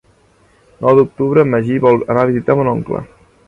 [0.69, 3.07] El nou d'octubre en Magí vol anar a visitar mon oncle.